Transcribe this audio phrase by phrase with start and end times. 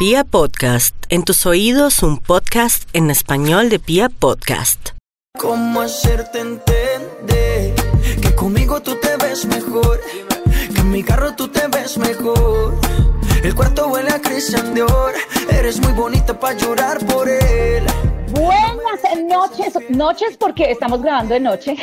[0.00, 4.92] Pia Podcast, en tus oídos un podcast en español de Pia Podcast.
[5.38, 7.74] ¿Cómo hacerte entender
[8.22, 10.00] que conmigo tú te ves mejor?
[10.74, 12.80] Que en mi carro tú te ves mejor.
[13.44, 15.12] El cuarto huele a Christian Dior.
[15.50, 17.84] Eres muy bonita para llorar por él.
[18.30, 21.76] Buenas noches, noches porque estamos grabando de noche.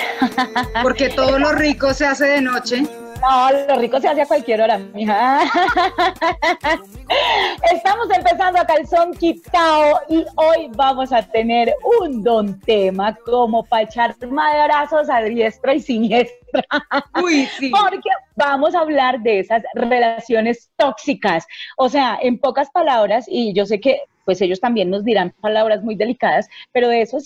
[0.81, 2.83] Porque todo lo rico se hace de noche.
[3.21, 5.41] No, lo rico se hace a cualquier hora, mija.
[7.73, 13.83] Estamos empezando a calzón quitado y hoy vamos a tener un don tema como para
[13.83, 16.63] echar madrazos a diestra y siniestra.
[17.23, 17.71] Uy, sí.
[17.71, 21.47] Porque vamos a hablar de esas relaciones tóxicas.
[21.77, 25.81] O sea, en pocas palabras, y yo sé que pues ellos también nos dirán palabras
[25.83, 27.25] muy delicadas, pero de esos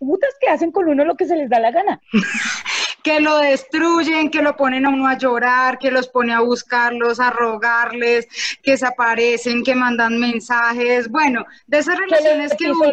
[0.00, 2.00] putas que hacen con uno lo que se les da la gana.
[3.02, 7.20] que lo destruyen, que lo ponen a uno a llorar, que los pone a buscarlos,
[7.20, 8.28] a rogarles,
[8.62, 12.92] que se aparecen, que mandan mensajes, bueno, de esas relaciones que, uno...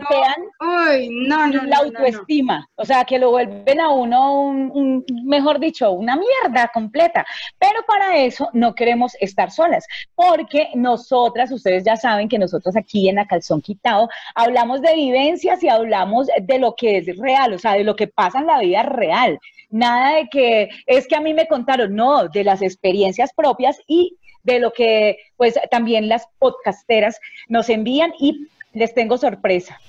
[0.60, 5.92] Uy, no, no, La autoestima, o sea, que lo vuelven a uno, un, mejor dicho,
[5.92, 7.26] una mierda completa.
[7.60, 13.10] Pero para eso no queremos estar solas, porque nosotras, ustedes ya saben que nosotros aquí
[13.10, 17.60] en la Calzón Quitado hablamos de vivencias y hablamos de lo que es real, o
[17.60, 19.40] sea, de lo que pasa en la vida real.
[19.70, 24.18] Nada de que es que a mí me contaron, no, de las experiencias propias y
[24.44, 29.80] de lo que pues también las podcasteras nos envían y les tengo sorpresa.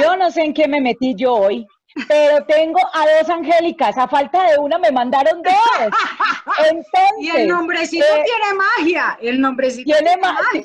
[0.00, 1.66] Yo no sé en qué me metí yo hoy,
[2.08, 5.54] pero tengo a dos angélicas, a falta de una me mandaron dos.
[6.58, 10.62] Entonces, y el nombrecito eh, tiene magia, el nombrecito tiene, magia,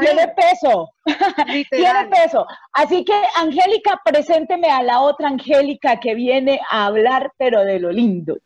[0.00, 0.90] tiene, peso,
[1.70, 2.46] tiene peso.
[2.72, 7.90] Así que Angélica, presénteme a la otra Angélica que viene a hablar, pero de lo
[7.90, 8.38] lindo.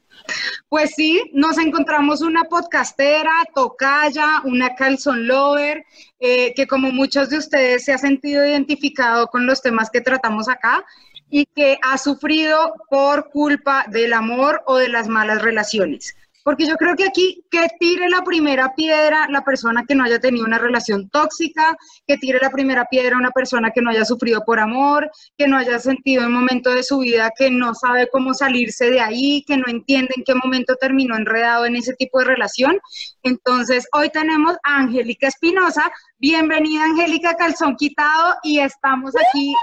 [0.69, 5.85] Pues sí, nos encontramos una podcastera, tocaya, una calzón lover,
[6.21, 10.49] eh, que como muchos de ustedes se ha sentido identificado con los temas que tratamos
[10.49, 10.85] acá
[11.31, 16.17] y que ha sufrido por culpa del amor o de las malas relaciones.
[16.45, 20.21] Porque yo creo que aquí que tire la primera piedra la persona que no haya
[20.21, 24.45] tenido una relación tóxica, que tire la primera piedra una persona que no haya sufrido
[24.45, 28.35] por amor, que no haya sentido un momento de su vida que no sabe cómo
[28.35, 32.27] salirse de ahí, que no entiende en qué momento terminó enredado en ese tipo de
[32.27, 32.79] relación.
[33.23, 35.91] Entonces, hoy tenemos a Angélica Espinosa.
[36.19, 39.55] Bienvenida, Angélica Calzón Quitado, y estamos aquí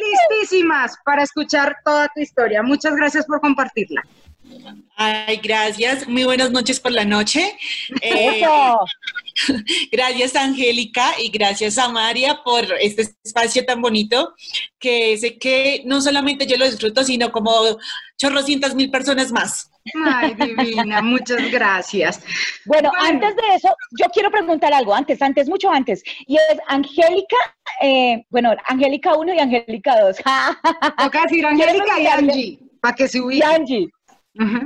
[0.00, 2.62] listísimas para escuchar toda tu historia.
[2.62, 4.02] Muchas gracias por compartirla.
[4.96, 6.06] Ay, gracias.
[6.06, 7.56] Muy buenas noches por la noche.
[8.02, 8.42] Eh,
[9.92, 14.34] gracias, Angélica, y gracias a María por este espacio tan bonito
[14.78, 17.50] que sé que no solamente yo lo disfruto, sino como
[18.18, 19.70] chorrocientas mil personas más.
[20.04, 22.22] Ay, divina, muchas gracias.
[22.66, 23.68] Bueno, antes de eso,
[23.98, 26.02] yo quiero preguntar algo, antes, antes, mucho antes.
[26.26, 27.36] Y es Angélica,
[27.80, 30.16] eh, bueno, Angélica 1 y Angélica 2.
[30.98, 33.44] Toca decir Angélica y Angie, para que se ubique.
[33.44, 33.90] Angie.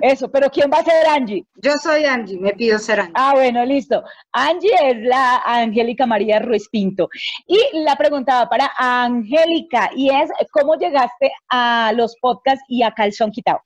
[0.02, 1.44] Eso, pero ¿quién va a ser Angie?
[1.56, 3.14] Yo soy Angie, me pido ser Angie.
[3.16, 4.02] Ah, bueno, listo.
[4.32, 7.08] Angie es la Angélica María Ruiz Pinto.
[7.46, 13.30] Y la preguntaba para Angélica, y es, ¿cómo llegaste a los podcasts y a Calzón
[13.30, 13.62] Quitado?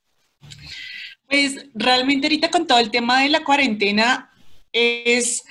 [1.29, 4.31] Pues realmente ahorita con todo el tema de la cuarentena
[4.73, 5.45] es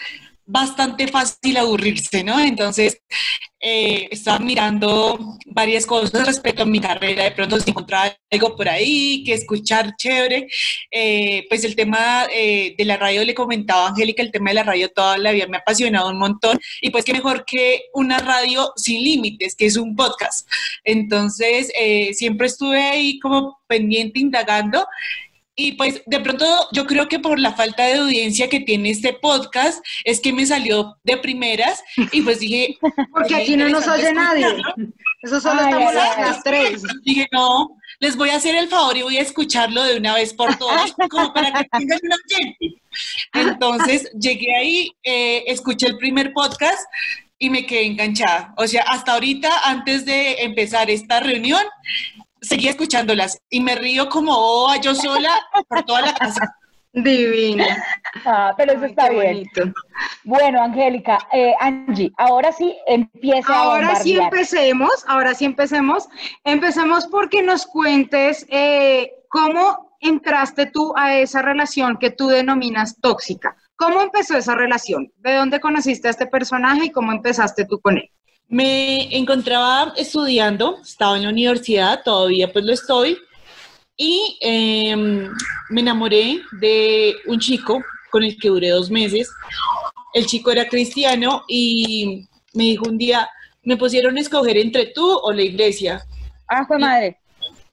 [0.47, 2.39] bastante fácil aburrirse, ¿no?
[2.39, 3.01] Entonces,
[3.59, 8.69] eh, estaba mirando varias cosas respecto a mi carrera, de pronto si encontraba algo por
[8.69, 10.47] ahí, que escuchar chévere,
[10.91, 14.55] eh, pues el tema eh, de la radio, le comentaba a Angélica, el tema de
[14.55, 17.81] la radio toda la vida me ha apasionado un montón, y pues qué mejor que
[17.93, 20.47] una radio sin límites, que es un podcast.
[20.83, 21.71] Entonces,
[22.13, 24.85] siempre estuve ahí como pendiente, indagando,
[25.59, 29.13] y pues de pronto yo creo que por la falta de audiencia que tiene este
[29.13, 32.77] podcast es que me salió de primeras y pues dije...
[33.11, 34.45] Porque aquí no nos oye nadie.
[35.23, 36.83] Eso solo estamos las, tres.
[37.03, 40.31] Dije, no, les voy a hacer el favor y voy a escucharlo de una vez
[40.31, 42.81] por todas, como para que tengan un oyente.
[43.33, 46.79] Entonces llegué ahí, eh, escuché el primer podcast
[47.39, 48.53] y me quedé enganchada.
[48.57, 51.63] O sea, hasta ahorita, antes de empezar esta reunión,
[52.41, 55.31] seguía escuchándolas y me río como oh, yo sola
[55.67, 56.55] por toda la casa.
[56.93, 57.65] Divina.
[58.25, 59.45] Ah, pero eso está bien.
[60.23, 66.09] Bueno, Angélica, eh, Angie, ahora sí empieza Ahora sí empecemos, ahora sí empecemos.
[66.43, 73.55] Empecemos porque nos cuentes eh, cómo entraste tú a esa relación que tú denominas tóxica.
[73.75, 75.13] ¿Cómo empezó esa relación?
[75.17, 78.09] ¿De dónde conociste a este personaje y cómo empezaste tú con él?
[78.49, 83.17] Me encontraba estudiando, estaba en la universidad, todavía pues lo estoy,
[83.97, 85.29] y em,
[85.69, 89.29] me enamoré de un chico con el que duré dos meses.
[90.13, 93.29] El chico era cristiano y me dijo un día,
[93.63, 96.05] me pusieron a escoger entre tú o la iglesia.
[96.47, 97.17] Ah, fue madre.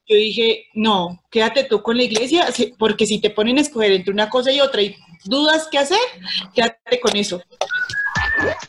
[0.07, 2.47] Yo dije, no, quédate tú con la iglesia,
[2.79, 5.99] porque si te ponen a escoger entre una cosa y otra y dudas qué hacer,
[6.55, 7.41] quédate con eso.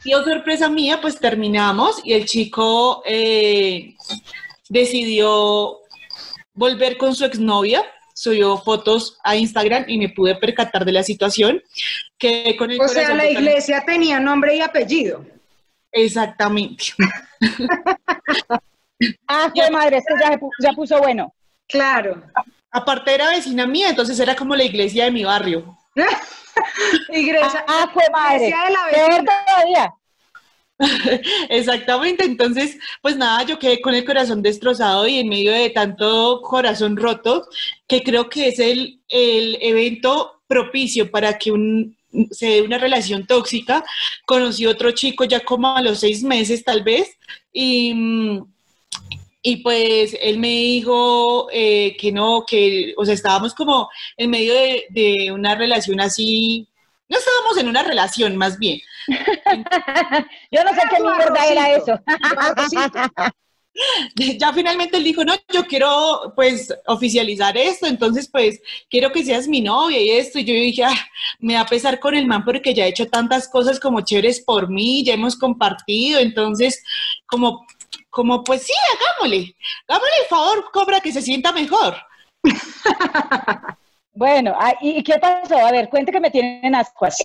[0.03, 3.95] Y oh, sorpresa mía, pues terminamos y el chico eh,
[4.69, 5.79] decidió
[6.53, 7.83] volver con su exnovia,
[8.13, 11.62] subió fotos a Instagram y me pude percatar de la situación.
[12.17, 15.25] Que con el o sea, la iglesia tenía nombre y apellido.
[15.91, 16.85] Exactamente.
[19.27, 21.33] ah, qué madre, esto ya, ya puso bueno.
[21.68, 22.21] Claro.
[22.71, 25.77] Aparte era vecina mía, entonces era como la iglesia de mi barrio.
[27.10, 27.66] iglesia.
[27.68, 28.46] Ah, fue madre.
[28.46, 29.94] De la todavía.
[31.50, 36.42] Exactamente, entonces, pues nada, yo quedé con el corazón destrozado y en medio de tanto
[36.42, 37.48] corazón roto,
[37.88, 41.98] que creo que es el, el evento propicio para que un,
[42.31, 43.84] se dé una relación tóxica.
[44.25, 47.18] Conocí otro chico ya como a los seis meses tal vez
[47.54, 48.42] y...
[49.47, 53.88] Y pues él me dijo eh, que no, que, o sea, estábamos como
[54.18, 56.68] en medio de, de una relación así,
[57.07, 58.81] no estábamos en una relación más bien,
[60.51, 62.00] Yo no sé qué mierda era eso.
[64.39, 69.47] ya finalmente él dijo, no, yo quiero pues oficializar esto, entonces pues quiero que seas
[69.47, 70.39] mi novia y esto.
[70.39, 71.07] Y yo dije, ah,
[71.39, 74.42] me va a pesar con el man porque ya he hecho tantas cosas como chéveres
[74.42, 76.83] por mí, ya hemos compartido, entonces
[77.27, 77.65] como,
[78.15, 79.53] como pues sí, hagámosle,
[79.89, 81.97] hagámosle el favor, cobra que se sienta mejor.
[84.13, 85.57] bueno, ah, ¿y qué pasó?
[85.57, 87.21] A ver, cuente que me tienen ascuas.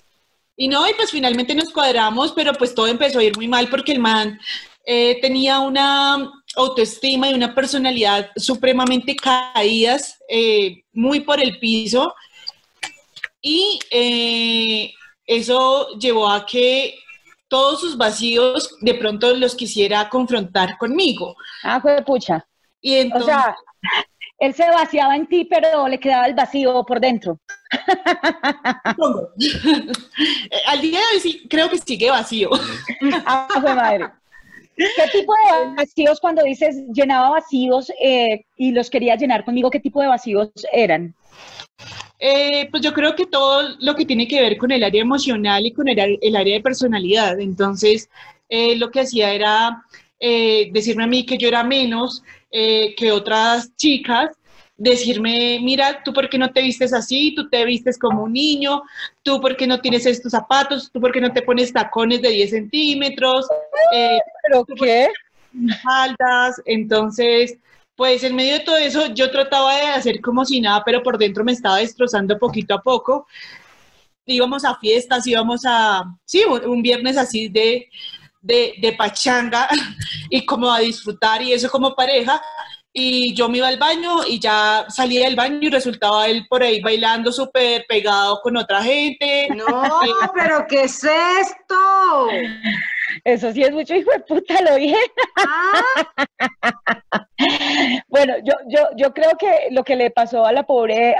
[0.57, 3.69] Y no, y pues finalmente nos cuadramos, pero pues todo empezó a ir muy mal
[3.69, 4.37] porque el man
[4.85, 12.13] eh, tenía una autoestima y una personalidad supremamente caídas, eh, muy por el piso.
[13.41, 14.93] Y eh,
[15.25, 16.95] eso llevó a que
[17.51, 21.35] todos sus vacíos de pronto los quisiera confrontar conmigo.
[21.63, 22.47] Ah, fue pucha.
[22.79, 23.57] Y entonces, o sea,
[24.39, 27.41] él se vaciaba en ti, pero le quedaba el vacío por dentro.
[30.67, 32.49] Al día de hoy sí, creo que sigue vacío.
[33.25, 34.09] ah, madre.
[34.75, 39.79] ¿Qué tipo de vacíos cuando dices llenaba vacíos eh, y los quería llenar conmigo, qué
[39.79, 41.13] tipo de vacíos eran?
[42.19, 45.65] Eh, pues yo creo que todo lo que tiene que ver con el área emocional
[45.65, 45.99] y con el,
[46.35, 47.39] área de personalidad.
[47.39, 48.09] Entonces,
[48.49, 49.83] eh, lo que hacía era
[50.19, 52.21] decirme a mí que yo era menos,
[52.53, 54.31] eh, que otras chicas,
[54.81, 58.81] decirme, mira, tú por qué no te vistes así, tú te vistes como un niño,
[59.21, 62.29] tú por qué no tienes estos zapatos, tú por qué no te pones tacones de
[62.29, 63.45] 10 centímetros,
[63.93, 65.09] eh, ¿pero qué?
[65.83, 67.57] Faldas, entonces,
[67.95, 71.19] pues en medio de todo eso yo trataba de hacer como si nada, pero por
[71.19, 73.27] dentro me estaba destrozando poquito a poco.
[74.25, 77.87] Íbamos a fiestas, íbamos a, sí, un viernes así de,
[78.41, 79.67] de, de pachanga
[80.31, 82.41] y como a disfrutar y eso como pareja.
[82.93, 86.61] Y yo me iba al baño y ya salía del baño y resultaba él por
[86.61, 89.47] ahí bailando súper pegado con otra gente.
[89.55, 89.99] No,
[90.33, 92.27] pero ¿qué es esto?
[93.23, 94.97] Eso sí es mucho hijo de puta, lo dije.
[95.37, 97.27] Ah.
[98.07, 101.15] bueno, yo, yo, yo creo que lo que le pasó a la pobre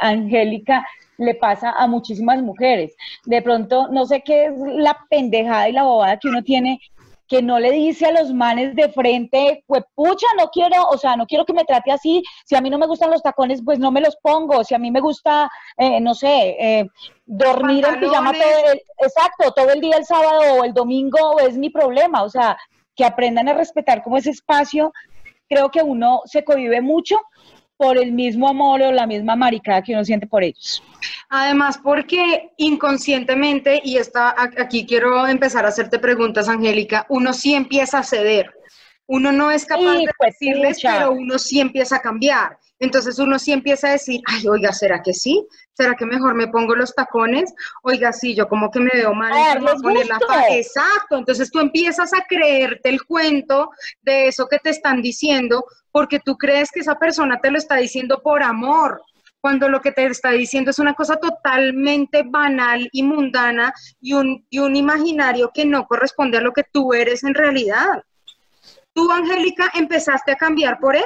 [0.00, 0.86] Angélica
[1.18, 2.94] le pasa a muchísimas mujeres.
[3.24, 6.80] De pronto, no sé qué es la pendejada y la bobada que uno tiene
[7.28, 11.14] que no le dice a los manes de frente, pues pucha, no quiero, o sea,
[11.14, 13.78] no quiero que me trate así, si a mí no me gustan los tacones, pues
[13.78, 16.86] no me los pongo, si a mí me gusta, eh, no sé, eh,
[17.26, 21.58] dormir en pijama todo el, exacto, todo el día el sábado o el domingo es
[21.58, 22.56] mi problema, o sea,
[22.96, 24.92] que aprendan a respetar como ese espacio,
[25.48, 27.20] creo que uno se convive mucho
[27.78, 30.82] por el mismo amor o la misma maricada que uno siente por ellos.
[31.30, 38.00] Además, porque inconscientemente, y está, aquí quiero empezar a hacerte preguntas, Angélica, uno sí empieza
[38.00, 38.57] a ceder.
[39.08, 42.58] Uno no es capaz de pues decirles, pero uno sí empieza a cambiar.
[42.78, 45.44] Entonces uno sí empieza a decir, ay, oiga, ¿será que sí?
[45.72, 47.52] ¿Será que mejor me pongo los tacones?
[47.82, 49.32] Oiga, sí, yo como que me veo mal.
[49.82, 50.18] poner la
[50.50, 53.70] Exacto, entonces tú empiezas a creerte el cuento
[54.02, 57.76] de eso que te están diciendo porque tú crees que esa persona te lo está
[57.76, 59.02] diciendo por amor,
[59.40, 64.44] cuando lo que te está diciendo es una cosa totalmente banal y mundana y un,
[64.50, 68.02] y un imaginario que no corresponde a lo que tú eres en realidad.
[68.98, 71.04] ¿Tú, Angélica, empezaste a cambiar por él?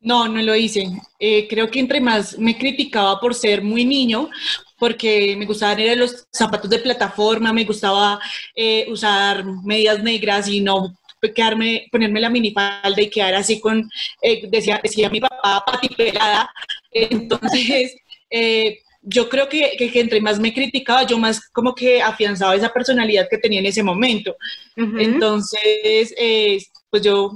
[0.00, 0.88] No, no lo hice.
[1.18, 4.30] Eh, creo que entre más me criticaba por ser muy niño,
[4.78, 8.20] porque me gustaban los zapatos de plataforma, me gustaba
[8.54, 10.96] eh, usar medias negras y no
[11.34, 13.90] quedarme, ponerme la minifalda y quedar así con,
[14.22, 16.48] eh, decía, decía mi papá, patipelada.
[16.92, 17.96] Entonces,
[19.10, 23.26] yo creo que, que, entre más me criticaba, yo más como que afianzaba esa personalidad
[23.28, 24.36] que tenía en ese momento.
[24.76, 26.58] Entonces, eh,
[26.90, 27.32] pues yo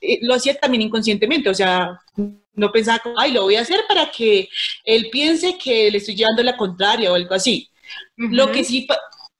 [0.00, 2.00] eh, lo hacía también inconscientemente, o sea,
[2.54, 4.48] no pensaba, ay, lo voy a hacer para que
[4.84, 7.68] él piense que le estoy llevando la contraria o algo así.
[8.16, 8.86] Lo que sí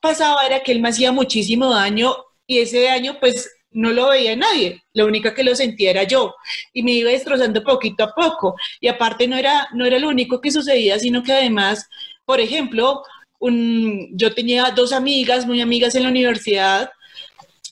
[0.01, 2.17] pasaba era que él me hacía muchísimo daño
[2.47, 6.35] y ese daño pues no lo veía nadie, la única que lo sentía era yo
[6.73, 10.41] y me iba destrozando poquito a poco y aparte no era, no era lo único
[10.41, 11.89] que sucedía, sino que además,
[12.25, 13.03] por ejemplo,
[13.39, 16.91] un, yo tenía dos amigas, muy amigas en la universidad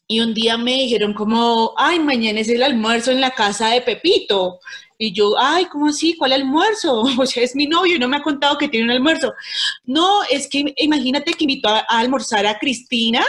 [0.08, 3.80] y un día me dijeron como, ay, mañana es el almuerzo en la casa de
[3.80, 4.60] Pepito.
[4.98, 6.14] Y yo, ay, ¿cómo así?
[6.16, 7.02] ¿Cuál almuerzo?
[7.18, 9.32] O sea, es mi novio, no me ha contado que tiene un almuerzo.
[9.84, 13.24] No, es que imagínate que invitó a, almorzar a Cristina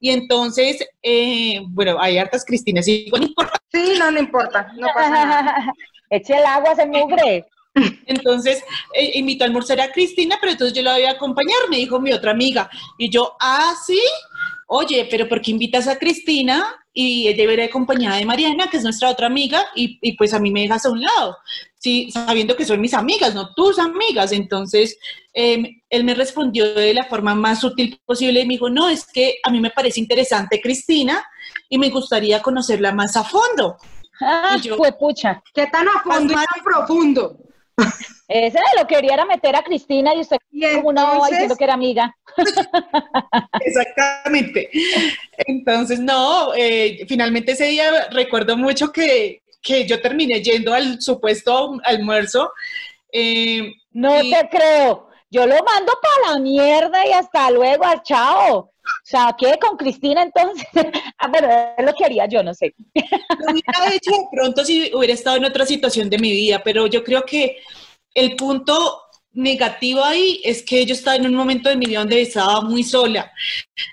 [0.00, 3.60] y entonces, eh, bueno, hay hartas Cristinas, y no importa.
[3.72, 5.72] Sí, no, no importa, no pasa nada.
[6.10, 7.46] Eche el agua, se mugre.
[8.06, 8.62] Entonces
[8.94, 11.98] eh, invitó a almorzar a Cristina, pero entonces yo la voy a acompañar, me dijo
[12.00, 12.68] mi otra amiga.
[12.98, 14.00] Y yo, ah, sí,
[14.72, 16.64] oye, pero ¿por qué invitas a Cristina
[16.94, 20.50] y ella viene acompañada de Mariana, que es nuestra otra amiga, y, pues a mí
[20.50, 21.36] me dejas a un lado?
[21.74, 24.32] Sí, sabiendo que son mis amigas, no tus amigas.
[24.32, 24.96] Entonces,
[25.34, 29.04] em, él me respondió de la forma más sutil posible y me dijo, no, es
[29.04, 31.22] que a mí me parece interesante Cristina
[31.68, 33.76] y me gustaría conocerla más a fondo.
[34.22, 35.42] Ah, y yo, pucha.
[35.52, 37.36] ¿Qué tan a fondo y tan profundo?
[38.32, 40.38] Ese lo quería era meter a Cristina y usted
[40.76, 42.16] como una diciendo que era amiga.
[43.60, 44.70] Exactamente.
[45.36, 49.42] Entonces, no, eh, finalmente ese día recuerdo mucho que,
[49.86, 52.50] yo terminé yendo al supuesto almuerzo.
[53.12, 55.10] Eh, no te creo.
[55.30, 58.56] Yo lo mando para la mierda y hasta luego, chao.
[58.56, 60.66] O sea, ¿qué con Cristina entonces?
[61.18, 62.74] ah, bueno, es lo que haría yo, no sé.
[62.94, 66.86] Lo hubiera hecho de pronto si hubiera estado en otra situación de mi vida, pero
[66.86, 67.58] yo creo que
[68.14, 69.02] el punto
[69.34, 72.82] negativo ahí es que yo estaba en un momento de mi vida donde estaba muy
[72.82, 73.32] sola.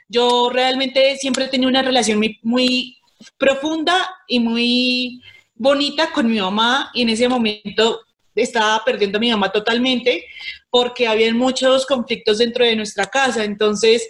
[0.08, 2.98] Yo realmente siempre he tenido una relación muy,
[3.38, 5.22] profunda y muy
[5.56, 8.00] bonita con mi mamá y en ese momento
[8.34, 10.26] estaba perdiendo a mi mamá totalmente
[10.70, 13.44] porque había muchos conflictos dentro de nuestra casa.
[13.44, 14.10] Entonces,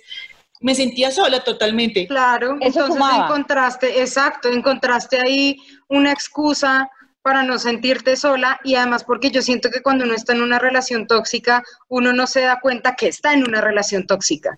[0.62, 2.06] me sentía sola totalmente.
[2.06, 6.89] Claro, entonces encontraste, exacto, encontraste ahí una excusa
[7.21, 10.59] para no sentirte sola y además porque yo siento que cuando uno está en una
[10.59, 14.57] relación tóxica, uno no se da cuenta que está en una relación tóxica.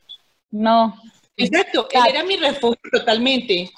[0.52, 0.96] No.
[1.38, 3.72] Exacto, él era mi refugio totalmente.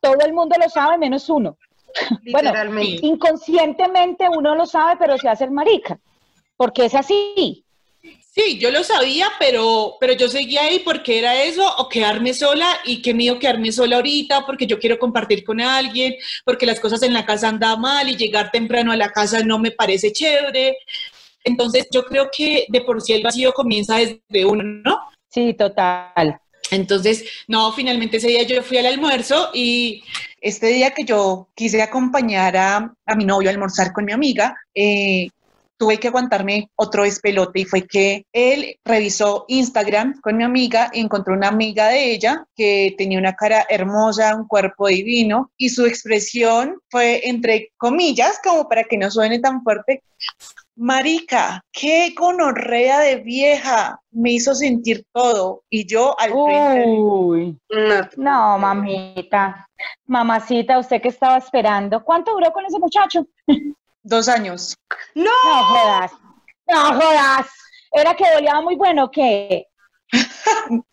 [0.00, 1.56] Todo el mundo lo sabe, menos uno.
[2.30, 2.52] Bueno,
[3.02, 5.98] inconscientemente uno lo sabe, pero se hace el marica,
[6.56, 7.64] porque es así.
[8.38, 12.68] Sí, yo lo sabía, pero, pero yo seguía ahí porque era eso, o quedarme sola,
[12.84, 16.14] y qué mío quedarme sola ahorita, porque yo quiero compartir con alguien,
[16.44, 19.58] porque las cosas en la casa andan mal y llegar temprano a la casa no
[19.58, 20.76] me parece chévere.
[21.42, 25.00] Entonces yo creo que de por sí el vacío comienza desde uno, ¿no?
[25.28, 26.40] Sí, total.
[26.70, 30.04] Entonces, no, finalmente ese día yo fui al almuerzo y
[30.40, 34.56] este día que yo quise acompañar a, a mi novio a almorzar con mi amiga,
[34.76, 35.28] eh,
[35.78, 41.00] tuve que aguantarme otro espelote y fue que él revisó Instagram con mi amiga y
[41.00, 45.86] encontró una amiga de ella que tenía una cara hermosa, un cuerpo divino y su
[45.86, 50.02] expresión fue entre comillas, como para que no suene tan fuerte,
[50.74, 57.58] Marica, qué gonorrea de vieja, me hizo sentir todo y yo al Uy,
[58.16, 59.68] no, mamita,
[60.06, 63.26] mamacita, usted que estaba esperando, ¿cuánto duró con ese muchacho?
[64.08, 64.74] Dos años.
[65.14, 65.24] ¡No!
[65.24, 66.12] No jodas.
[66.66, 67.46] No jodas.
[67.92, 69.66] ¿Era que boleaba muy bueno o qué?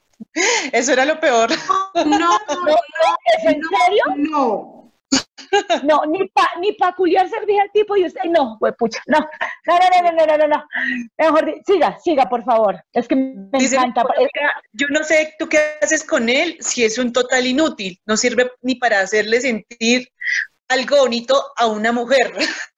[0.73, 1.49] Eso era lo peor.
[1.95, 2.17] No, no,
[2.65, 2.75] no.
[3.37, 4.03] ¿Es en serio?
[4.17, 4.91] No.
[5.83, 9.19] No, ni para ni pa culiar servía el tipo y usted, no, pues pucha, no,
[9.19, 10.67] no, no, no, no, no, no,
[11.17, 14.05] mejor, siga, siga, por favor, es que me Dice, encanta.
[14.73, 18.51] yo no sé tú qué haces con él, si es un total inútil, no sirve
[18.63, 20.09] ni para hacerle sentir
[20.69, 22.33] algo bonito a una mujer.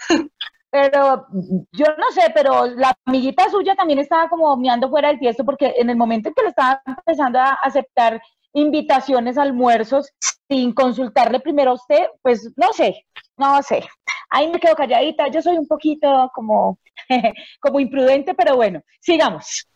[0.69, 1.25] Pero
[1.71, 5.73] yo no sé, pero la amiguita suya también estaba como mirando fuera del tiesto porque
[5.77, 8.21] en el momento en que le estaba empezando a aceptar
[8.53, 10.11] invitaciones, almuerzos,
[10.49, 13.05] sin consultarle primero a usted, pues no sé,
[13.37, 13.87] no sé.
[14.29, 16.79] Ahí me quedo calladita, yo soy un poquito como,
[17.61, 19.69] como imprudente, pero bueno, sigamos.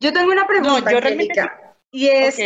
[0.00, 0.90] Yo tengo una pregunta,
[1.90, 2.38] y es,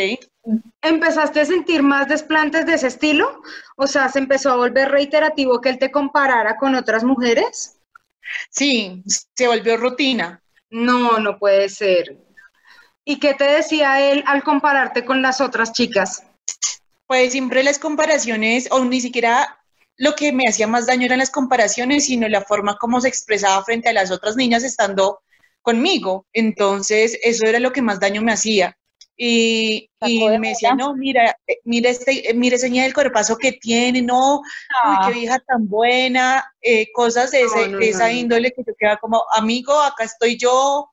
[0.81, 3.43] ¿empezaste a sentir más desplantes de ese estilo?
[3.77, 7.79] O sea, ¿se empezó a volver reiterativo que él te comparara con otras mujeres?
[8.51, 9.03] Sí,
[9.35, 10.43] se volvió rutina.
[10.71, 12.17] No, no puede ser.
[13.05, 16.25] ¿Y qué te decía él al compararte con las otras chicas?
[17.07, 19.59] Pues siempre las comparaciones, o ni siquiera
[19.97, 23.63] lo que me hacía más daño eran las comparaciones, sino la forma como se expresaba
[23.65, 25.21] frente a las otras niñas estando
[25.61, 26.27] conmigo.
[26.33, 28.77] Entonces, eso era lo que más daño me hacía.
[29.25, 29.88] Y,
[30.41, 34.38] me decía, no, mira, eh, mira, este, eh, mira ese del cuerpazo que tiene, no,
[34.41, 35.45] uy, qué vieja ah.
[35.47, 37.47] tan buena, eh, cosas de,
[37.83, 40.91] esa índole que yo queda como, amigo, acá estoy yo,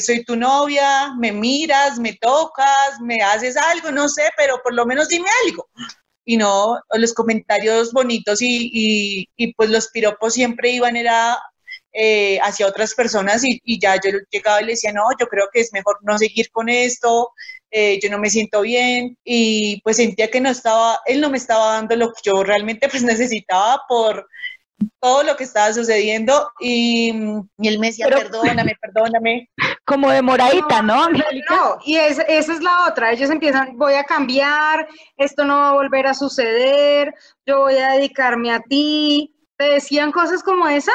[0.00, 4.86] soy tu novia, me miras, me tocas, me haces algo, no sé, pero por lo
[4.86, 5.68] menos dime algo.
[6.24, 11.36] Y no, los comentarios bonitos y, y, y pues los piropos siempre iban era
[11.92, 15.60] eh, hacia otras personas y, ya yo llegaba y le decía, no, yo creo que
[15.60, 17.30] es mejor no seguir con esto,
[17.70, 21.38] eh, yo no me siento bien y pues sentía que no estaba, él no me
[21.38, 24.26] estaba dando lo que yo realmente pues necesitaba por
[25.00, 29.50] todo lo que estaba sucediendo y, él me decía, perdóname, perdóname.
[29.84, 34.86] Como de moradita, ¿no, No, y esa es la otra, ellos empiezan, voy a cambiar,
[35.16, 37.12] esto no va a volver a suceder,
[37.44, 39.34] yo voy a dedicarme a ti.
[39.56, 40.94] ¿Te decían cosas como esas?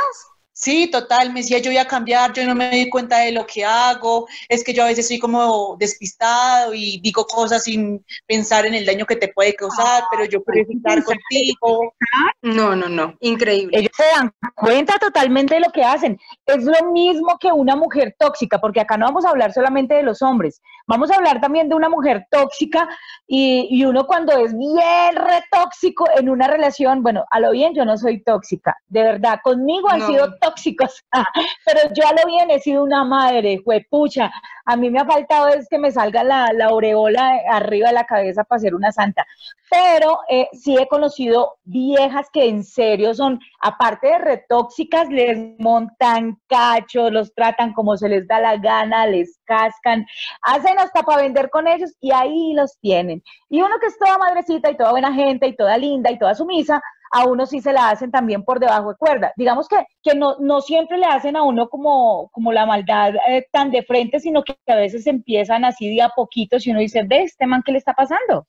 [0.58, 3.46] Sí, total, me decía yo voy a cambiar, yo no me doy cuenta de lo
[3.46, 8.66] que hago, es que yo a veces soy como despistado y digo cosas sin pensar
[8.66, 11.94] en el daño que te puede causar, pero yo quiero estar contigo.
[12.42, 13.78] No, no, no, increíble.
[13.78, 16.18] Ellos se dan cuenta totalmente de lo que hacen.
[16.46, 20.04] Es lo mismo que una mujer tóxica, porque acá no vamos a hablar solamente de
[20.04, 22.88] los hombres, vamos a hablar también de una mujer tóxica
[23.28, 27.84] y, y uno cuando es bien retóxico en una relación, bueno, a lo bien yo
[27.84, 31.04] no soy tóxica, de verdad, conmigo han sido tóxicos,
[31.66, 34.32] pero yo a lo bien he sido una madre, pucha,
[34.66, 38.06] a mí me ha faltado es que me salga la, la aureola arriba de la
[38.06, 39.26] cabeza para ser una santa,
[39.70, 46.40] pero eh, sí he conocido viejas que en serio son, aparte de retóxicas, les montan
[46.48, 50.06] cachos, los tratan como se les da la gana, les cascan,
[50.42, 53.24] hacen hasta para vender con ellos y ahí los tienen.
[53.50, 56.36] Y uno que es toda madrecita y toda buena gente y toda linda y toda
[56.36, 56.82] sumisa,
[57.16, 59.32] a uno sí se la hacen también por debajo de cuerda.
[59.38, 63.48] Digamos que, que no, no siempre le hacen a uno como, como la maldad eh,
[63.54, 67.04] tan de frente, sino que a veces empiezan así de a poquitos y uno dice,
[67.08, 68.46] ve, este man, ¿qué le está pasando?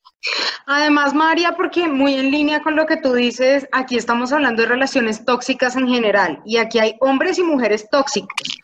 [0.66, 4.68] Además, María, porque muy en línea con lo que tú dices, aquí estamos hablando de
[4.68, 8.58] relaciones tóxicas en general y aquí hay hombres y mujeres tóxicos.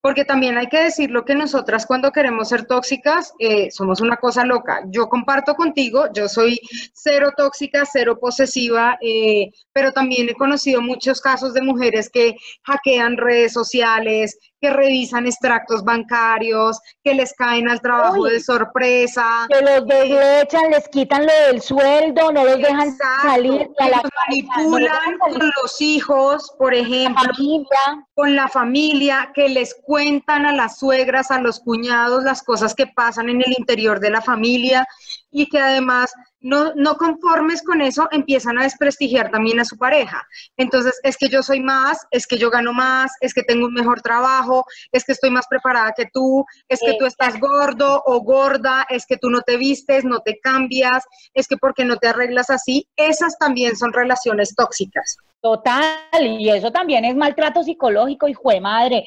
[0.00, 4.44] Porque también hay que decirlo que nosotras cuando queremos ser tóxicas eh, somos una cosa
[4.44, 4.82] loca.
[4.88, 6.60] Yo comparto contigo, yo soy
[6.94, 13.16] cero tóxica, cero posesiva, eh, pero también he conocido muchos casos de mujeres que hackean
[13.16, 19.46] redes sociales, que revisan extractos bancarios, que les caen al trabajo de sorpresa.
[19.48, 23.68] Que los desechan, les quitan lo del sueldo, no los dejan salir.
[23.78, 27.32] A la manipulan con los hijos, por ejemplo,
[28.14, 32.86] con la familia, que les cuentan a las suegras, a los cuñados las cosas que
[32.86, 34.86] pasan en el interior de la familia
[35.30, 40.26] y que además no, no conformes con eso, empiezan a desprestigiar también a su pareja.
[40.56, 43.74] Entonces, es que yo soy más, es que yo gano más, es que tengo un
[43.74, 48.20] mejor trabajo, es que estoy más preparada que tú, es que tú estás gordo o
[48.20, 52.08] gorda, es que tú no te vistes, no te cambias, es que porque no te
[52.08, 55.16] arreglas así, esas también son relaciones tóxicas.
[55.40, 59.04] Total, y eso también es maltrato psicológico, hijo de madre.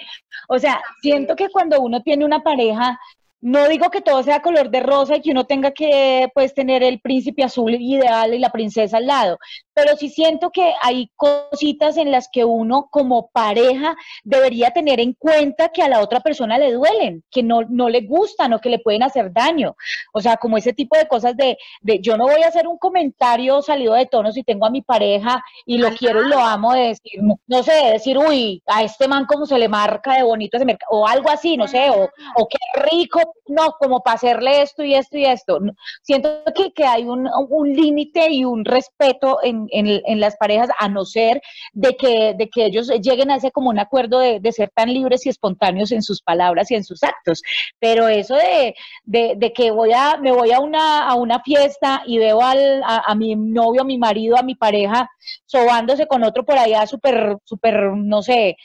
[0.48, 2.98] O sea, siento que cuando uno tiene una pareja
[3.42, 6.84] no digo que todo sea color de rosa y que uno tenga que pues tener
[6.84, 9.38] el príncipe azul ideal y la princesa al lado,
[9.74, 15.14] pero sí siento que hay cositas en las que uno como pareja debería tener en
[15.14, 18.70] cuenta que a la otra persona le duelen, que no, no le gustan o que
[18.70, 19.76] le pueden hacer daño.
[20.14, 22.78] O sea, como ese tipo de cosas de, de yo no voy a hacer un
[22.78, 26.74] comentario salido de tono si tengo a mi pareja y lo quiero y lo amo
[26.74, 30.24] de decir, no sé, de decir, uy, a este man como se le marca de
[30.24, 32.04] bonito ese mercado, o algo así, no sé, o,
[32.36, 32.58] o qué
[32.90, 35.60] rico no, como para hacerle esto y esto y esto.
[36.02, 40.88] Siento que, que hay un, un límite y un respeto en, en, las parejas, a
[40.88, 41.42] no ser
[41.74, 44.94] de que, de que ellos lleguen a ese como un acuerdo de, de, ser tan
[44.94, 47.42] libres y espontáneos en sus palabras y en sus actos.
[47.80, 52.18] Pero eso de, de, que voy a, me voy a una, a una fiesta y
[52.18, 55.10] veo al, a, a mi novio, a mi marido, a mi pareja,
[55.46, 58.56] sobándose con otro por allá súper, súper, no sé,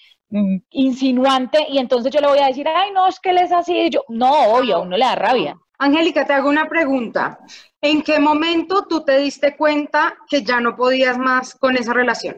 [0.70, 3.88] insinuante y entonces yo le voy a decir, ay, no, es que él es así.
[3.90, 5.56] Yo, no, obvio, a uno le da rabia.
[5.78, 7.38] Angélica, te hago una pregunta.
[7.80, 12.36] ¿En qué momento tú te diste cuenta que ya no podías más con esa relación?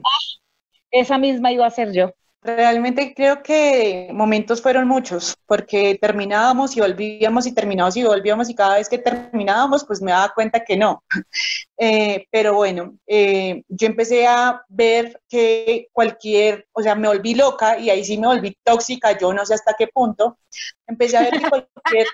[0.91, 2.11] Esa misma iba a ser yo.
[2.41, 8.55] Realmente creo que momentos fueron muchos, porque terminábamos y volvíamos y terminábamos y volvíamos y
[8.55, 11.03] cada vez que terminábamos, pues me daba cuenta que no.
[11.81, 17.79] Eh, pero bueno, eh, yo empecé a ver que cualquier, o sea, me volví loca
[17.79, 20.39] y ahí sí me volví tóxica, yo no sé hasta qué punto.
[20.89, 22.07] Empecé a ver que cualquier,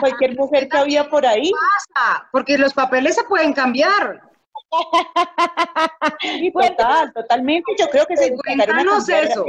[0.00, 1.50] cualquier mujer que había por ahí.
[1.50, 4.20] Pasa, porque los papeles se pueden cambiar.
[6.52, 7.72] total, totalmente.
[7.78, 9.44] Yo creo que se Cuéntanos eso.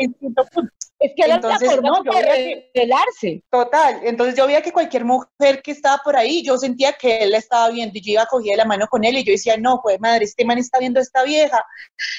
[0.99, 3.43] Es que entonces, no, yo veía que, revelarse.
[3.51, 7.31] Total, entonces yo veía que cualquier mujer que estaba por ahí, yo sentía que él
[7.31, 9.57] la estaba viendo y yo iba a coger la mano con él y yo decía,
[9.57, 11.63] no, pues madre, este man está viendo a esta vieja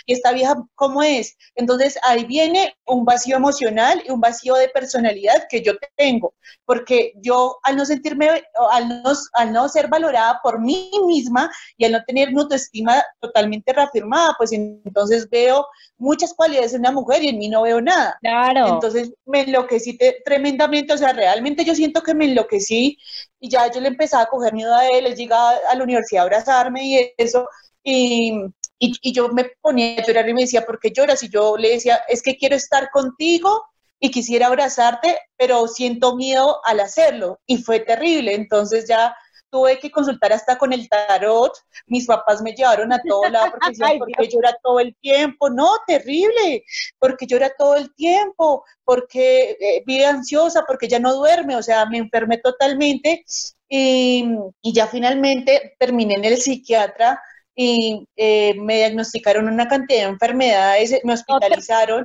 [0.07, 1.37] y esta vieja, ¿cómo es?
[1.57, 7.15] Entonces ahí viene un vacío emocional y un vacío de personalidad que yo tengo, porque
[7.17, 8.29] yo al no sentirme,
[8.71, 13.03] al no, al no ser valorada por mí misma y al no tener mi autoestima
[13.21, 17.81] totalmente reafirmada, pues entonces veo muchas cualidades en una mujer y en mí no veo
[17.81, 18.17] nada.
[18.21, 18.68] Claro.
[18.69, 22.99] Entonces me enloquecí tremendamente, o sea, realmente yo siento que me enloquecí
[23.41, 26.23] y ya yo le empezaba a coger miedo a él, él llegaba a la universidad
[26.23, 27.47] a abrazarme y eso,
[27.83, 28.33] y,
[28.79, 31.23] y, yo me ponía a llorar y me decía, ¿por qué lloras?
[31.23, 33.63] Y yo le decía, es que quiero estar contigo
[34.01, 37.41] y quisiera abrazarte, pero siento miedo al hacerlo.
[37.47, 38.35] Y fue terrible.
[38.35, 39.17] Entonces ya
[39.51, 41.53] tuve que consultar hasta con el tarot,
[41.87, 45.51] mis papás me llevaron a todo lado porque decían, porque llora todo el tiempo?
[45.51, 46.65] No, terrible,
[46.99, 51.87] porque llora todo el tiempo, porque eh, vive ansiosa, porque ya no duerme, o sea,
[51.87, 53.25] me enfermé totalmente
[53.69, 54.27] y,
[54.63, 57.21] ya finalmente terminé en el psiquiatra
[57.55, 62.05] y eh, me diagnosticaron una cantidad de enfermedades, me hospitalizaron.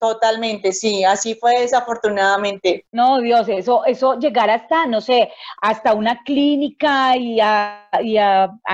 [0.00, 2.84] Totalmente, sí, así fue desafortunadamente.
[2.92, 7.90] No, Dios, eso, eso llegar hasta, no sé, hasta una clínica y a,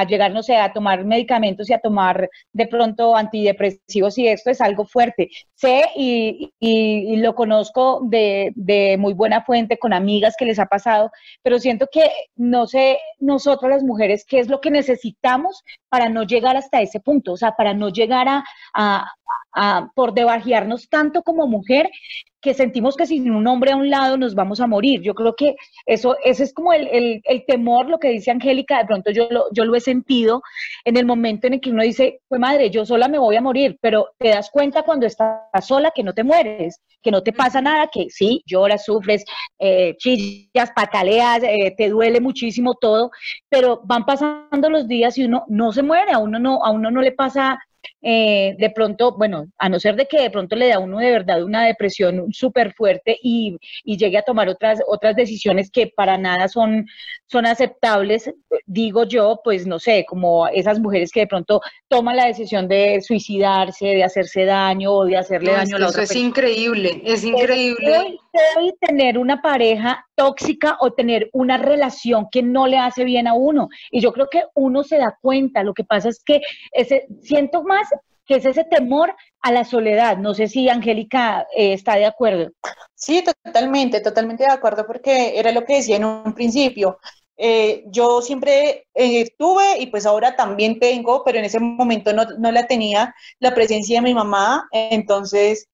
[0.07, 4.61] llegar, no sé, a tomar medicamentos y a tomar de pronto antidepresivos y esto es
[4.61, 5.31] algo fuerte.
[5.55, 10.67] Sé y, y, lo conozco de, de, muy buena fuente con amigas que les ha
[10.67, 11.11] pasado,
[11.43, 16.25] pero siento que, no sé, nosotros las mujeres, ¿qué es lo que necesitamos para no
[16.25, 17.35] llegar hasta ese punto?
[17.35, 18.27] O sea, para no llegar
[18.75, 19.13] a,
[19.95, 21.89] por debajearnos tanto como mujer
[22.45, 25.01] que sentimos que sin un hombre a un lado nos vamos a morir.
[25.01, 29.11] Yo creo que eso, ese es como el, temor, lo que dice Angélica, de pronto
[29.11, 30.43] yo lo, yo lo he sentido
[30.85, 33.41] en el momento en el que uno dice, pues madre, yo sola me voy a
[33.41, 37.33] morir, pero te das cuenta cuando estás sola que no te mueres, que no te
[37.33, 39.25] pasa nada, que sí, lloras, sufres,
[39.59, 43.11] eh, chillas, pataleas, eh, te duele muchísimo todo,
[43.49, 46.91] pero van pasando los días y uno no se muere, a uno no, a uno
[46.91, 47.59] no le pasa
[48.03, 50.99] eh, de pronto, bueno, a no ser de que de pronto le da a uno
[50.99, 56.19] de verdad una depresión súper fuerte y, llegue a tomar otras, otras decisiones que para
[56.19, 56.87] nada son,
[57.27, 58.33] son aceptables,
[58.67, 63.01] digo yo, pues no sé, como esas mujeres que de pronto toman la decisión de
[63.01, 67.25] suicidarse, de hacerse daño o de hacerle daño a la otra Eso es increíble, es
[67.25, 68.19] increíble.
[68.57, 73.35] Debe tener una pareja tóxica o tener una relación que no le hace bien a
[73.35, 73.69] uno.
[73.91, 76.41] Y yo creo que uno se da cuenta, lo que pasa es que
[77.23, 77.89] siento más
[78.27, 80.17] que es ese temor a la soledad.
[80.17, 82.51] No sé si Angélica eh, está de acuerdo.
[82.95, 86.99] Sí, totalmente, totalmente de acuerdo, porque era lo que decía en un principio.
[87.37, 92.25] Eh, yo siempre eh, tuve y pues ahora también tengo, pero en ese momento no,
[92.39, 94.69] no la tenía, la presencia de mi mamá.
[94.73, 95.69] Entonces,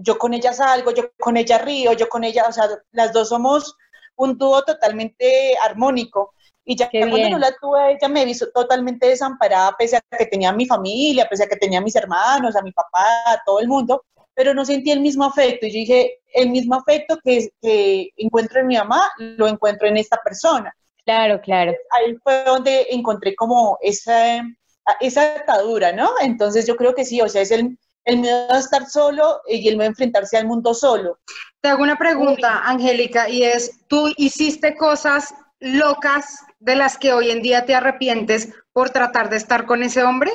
[0.00, 3.28] yo con ella salgo, yo con ella río, yo con ella, o sea, las dos
[3.28, 3.76] somos
[4.16, 6.34] un dúo totalmente armónico.
[6.64, 10.52] Y ya cuando no la tuve, ella me visto totalmente desamparada, pese a que tenía
[10.52, 14.04] mi familia, pese a que tenía mis hermanos, a mi papá, a todo el mundo,
[14.32, 15.66] pero no sentí el mismo afecto.
[15.66, 19.96] Y yo dije, el mismo afecto que, que encuentro en mi mamá, lo encuentro en
[19.96, 20.72] esta persona.
[21.04, 21.72] Claro, claro.
[21.90, 24.42] Ahí fue donde encontré como esa,
[25.00, 26.10] esa atadura, ¿no?
[26.20, 29.68] Entonces yo creo que sí, o sea, es el, el miedo a estar solo y
[29.68, 31.18] el miedo a enfrentarse al mundo solo.
[31.60, 37.30] Te hago una pregunta, Angélica, y es, ¿tú hiciste cosas locas de las que hoy
[37.30, 40.32] en día te arrepientes por tratar de estar con ese hombre?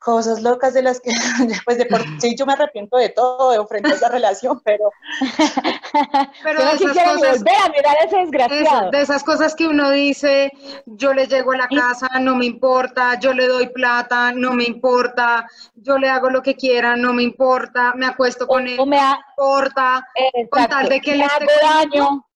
[0.00, 1.10] Cosas locas de las que,
[1.66, 4.90] pues de por sí yo me arrepiento de todo de frente a esa relación, pero...
[6.42, 7.40] pero de esas cosas...
[7.40, 8.90] a mirar ese desgraciado.
[8.90, 10.50] de esas cosas que uno dice,
[10.86, 14.64] yo le llego a la casa, no me importa, yo le doy plata, no me
[14.64, 18.86] importa, yo le hago lo que quiera, no me importa, me acuesto con él, no
[18.86, 18.98] me
[19.36, 20.06] importa,
[20.50, 22.26] con tal de que le hago daño.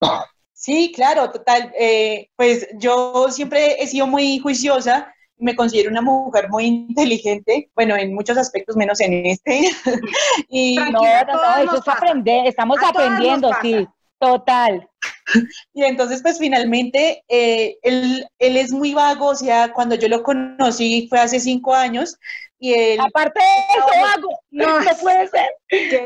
[0.64, 1.74] Sí, claro, total.
[1.79, 5.14] Eh, pues yo siempre he sido muy juiciosa,
[5.45, 9.61] me considero una mujer muy inteligente, bueno, en muchos aspectos, menos en este.
[10.49, 13.87] y no, no, eso es aprender, estamos aprendiendo, sí,
[14.19, 14.89] total.
[15.75, 20.23] Y entonces, pues finalmente, eh, él, él es muy vago, o sea, cuando yo lo
[20.23, 22.19] conocí fue hace cinco años,
[22.66, 25.50] y Aparte de eso, hago, no, no puede ser.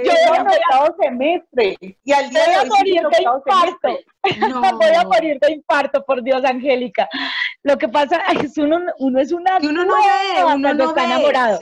[0.04, 1.76] Yo voy a morir semestre.
[2.02, 3.98] Y al día voy a morir de infarto.
[4.76, 7.08] Voy a morir de infarto, por Dios, Angélica.
[7.62, 9.58] Lo que pasa es uno, uno es una.
[9.58, 11.60] uno no ve, uno no está enamorado.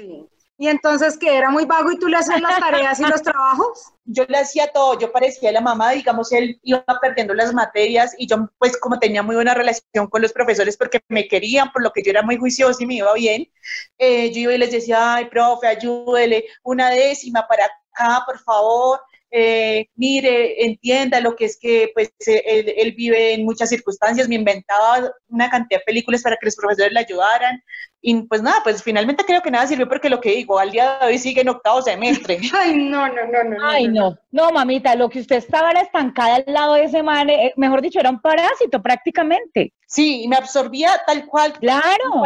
[0.58, 3.92] Y entonces, que era muy vago y tú le hacías las tareas y los trabajos.
[4.04, 8.26] Yo le hacía todo, yo parecía la mamá, digamos, él iba perdiendo las materias y
[8.26, 11.90] yo, pues, como tenía muy buena relación con los profesores porque me querían, por lo
[11.92, 13.50] que yo era muy juiciosa y me iba bien,
[13.98, 19.00] eh, yo iba y les decía, ay, profe, ayúdele, una décima para acá, por favor.
[19.30, 24.36] Eh, mire, entienda lo que es que pues él, él, vive en muchas circunstancias, me
[24.36, 27.62] inventaba una cantidad de películas para que los profesores le ayudaran.
[28.00, 30.98] Y pues nada, pues finalmente creo que nada sirvió porque lo que digo, al día
[31.00, 32.38] de hoy sigue en octavo semestre.
[32.54, 33.56] Ay, no, no, no, no.
[33.66, 34.16] Ay, no.
[34.30, 37.82] No, mamita, lo que usted estaba era estancada al lado de ese man, eh, mejor
[37.82, 39.72] dicho, era un parásito prácticamente.
[39.86, 41.52] Sí, y me absorbía tal cual.
[41.54, 42.22] Claro.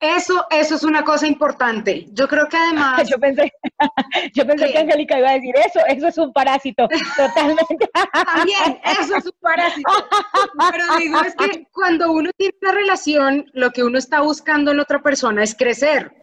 [0.00, 2.06] Eso, eso es una cosa importante.
[2.12, 3.02] Yo creo que además.
[3.10, 3.52] Yo pensé,
[4.34, 7.88] yo pensé que Angélica iba a decir eso, eso es un parásito, totalmente.
[8.34, 9.90] También, eso es un parásito.
[10.70, 14.80] Pero digo, es que cuando uno tiene una relación, lo que uno está buscando en
[14.80, 16.19] otra persona es crecer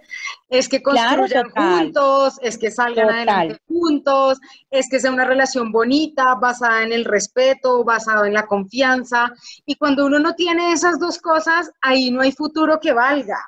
[0.49, 6.35] es que construyan juntos, es que salgan adelante juntos, es que sea una relación bonita,
[6.35, 9.33] basada en el respeto, basada en la confianza.
[9.65, 13.39] Y cuando uno no tiene esas dos cosas, ahí no hay futuro que valga.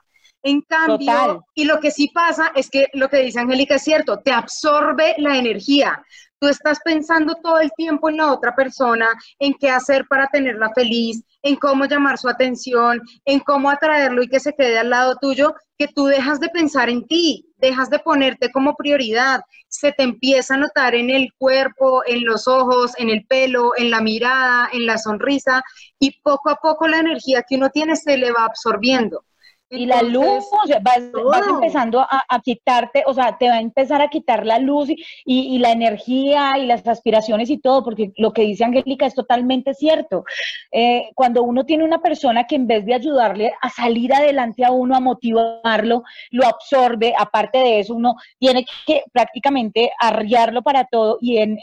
[0.41, 4.19] En cambio, y lo que sí pasa es que lo que dice Angélica es cierto,
[4.19, 6.01] te absorbe la energía.
[6.39, 9.07] Tú estás pensando todo el tiempo en la otra persona,
[9.39, 14.29] en qué hacer para tenerla feliz, en cómo llamar su atención, en cómo atraerlo y
[14.29, 17.99] que se quede al lado tuyo, que tú dejas de pensar en ti, dejas de
[17.99, 23.09] ponerte como prioridad, se te empieza a notar en el cuerpo, en los ojos, en
[23.09, 25.61] el pelo, en la mirada, en la sonrisa,
[25.99, 29.25] y poco a poco la energía que uno tiene se le va absorbiendo
[29.71, 30.45] y la luz,
[30.81, 34.89] vas, empezando a, quitarte, o sea, te va a empezar a quitar la luz
[35.25, 39.73] y, la energía y las aspiraciones y todo, porque lo que dice Angélica es totalmente
[39.73, 40.23] cierto.
[40.71, 44.71] Eh, cuando uno tiene una persona que en vez de ayudarle a salir adelante a
[44.71, 51.17] uno, a motivarlo, lo absorbe, aparte de eso, uno tiene que prácticamente arriarlo para todo
[51.21, 51.59] y en,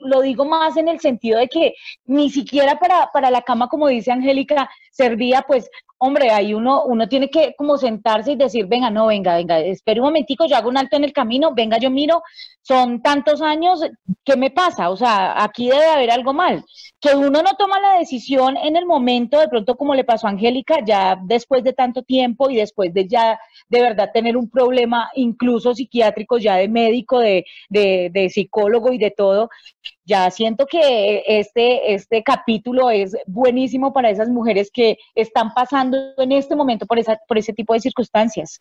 [0.00, 1.74] lo digo más en el sentido de que
[2.06, 5.70] ni siquiera para, para la cama, como dice Angélica, servía pues
[6.02, 10.00] hombre, ahí uno, uno tiene que como sentarse y decir, venga, no, venga, venga, espere
[10.00, 12.22] un momentico, yo hago un alto en el camino, venga, yo miro,
[12.62, 13.80] son tantos años,
[14.24, 14.90] ¿qué me pasa?
[14.90, 16.64] O sea, aquí debe haber algo mal.
[17.00, 20.30] Que uno no toma la decisión en el momento, de pronto como le pasó a
[20.30, 25.10] Angélica, ya después de tanto tiempo y después de ya de verdad tener un problema
[25.14, 29.48] incluso psiquiátrico, ya de médico, de, de, de psicólogo y de todo,
[30.10, 36.32] ya siento que este, este capítulo es buenísimo para esas mujeres que están pasando en
[36.32, 38.60] este momento por, esa, por ese tipo de circunstancias.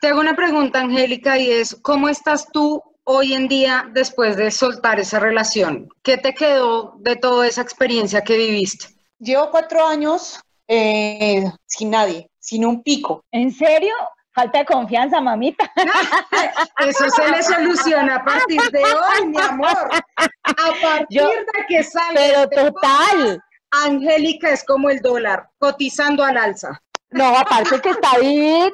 [0.00, 4.50] Te hago una pregunta, Angélica, y es, ¿cómo estás tú hoy en día después de
[4.50, 5.90] soltar esa relación?
[6.02, 8.86] ¿Qué te quedó de toda esa experiencia que viviste?
[9.18, 13.22] Llevo cuatro años eh, sin nadie, sin un pico.
[13.30, 13.92] ¿En serio?
[14.38, 15.68] Falta de confianza, mamita.
[16.86, 19.76] Eso se le soluciona a partir de hoy, mi amor.
[20.14, 22.14] A partir de que sale.
[22.14, 23.42] Pero este total.
[23.72, 26.80] Angélica es como el dólar, cotizando al alza.
[27.10, 28.72] No, aparte que está bien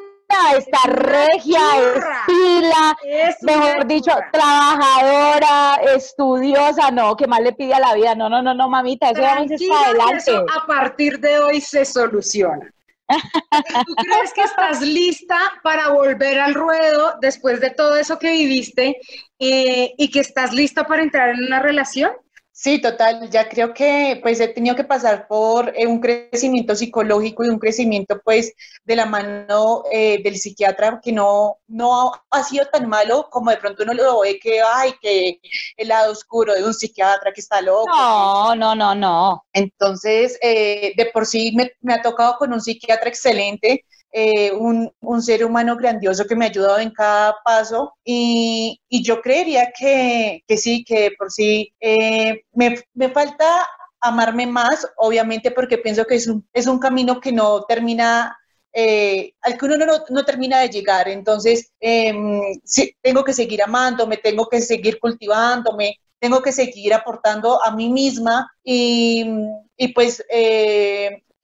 [0.59, 2.97] está regia, es pila,
[3.43, 8.55] mejor dicho, trabajadora, estudiosa, no, que más le pide a la vida, no, no, no,
[8.55, 9.51] no, mamita, eso vamos
[9.87, 10.17] adelante.
[10.17, 12.71] Eso a partir de hoy se soluciona.
[13.09, 18.97] ¿Tú crees que estás lista para volver al ruedo después de todo eso que viviste
[19.39, 22.13] eh, y que estás lista para entrar en una relación?
[22.57, 23.29] Sí, total.
[23.31, 27.59] Ya creo que pues he tenido que pasar por eh, un crecimiento psicológico y un
[27.59, 28.53] crecimiento pues
[28.85, 33.57] de la mano eh, del psiquiatra que no, no ha sido tan malo como de
[33.57, 35.41] pronto uno lo ve que, ay, que
[35.77, 37.89] el lado oscuro de un psiquiatra que está loco.
[37.89, 39.45] No, no, no, no.
[39.53, 43.85] Entonces, eh, de por sí me, me ha tocado con un psiquiatra excelente
[44.17, 49.73] eh, un, ser humano grandioso que me ha ayudado en cada paso y, yo creería
[49.77, 53.67] que, que, sí, que por sí eh, me, me, falta
[54.01, 58.39] amarme más, obviamente porque pienso que es un, es un camino que no termina
[58.73, 61.09] eh, al que uno no, no, termina de llegar.
[61.09, 62.15] Entonces, eh,
[63.03, 68.49] tengo que seguir amándome, tengo que seguir cultivándome, tengo que seguir aportando a mí misma
[68.63, 69.25] y,
[69.93, 70.25] pues